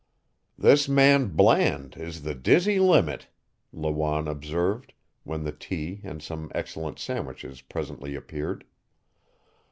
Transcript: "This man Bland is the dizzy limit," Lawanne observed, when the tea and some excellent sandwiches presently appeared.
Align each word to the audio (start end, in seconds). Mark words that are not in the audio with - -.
"This 0.57 0.89
man 0.89 1.27
Bland 1.27 1.95
is 1.95 2.23
the 2.23 2.33
dizzy 2.33 2.79
limit," 2.79 3.27
Lawanne 3.71 4.27
observed, 4.27 4.93
when 5.25 5.43
the 5.43 5.51
tea 5.51 6.01
and 6.03 6.23
some 6.23 6.51
excellent 6.55 6.97
sandwiches 6.97 7.61
presently 7.61 8.15
appeared. 8.15 8.65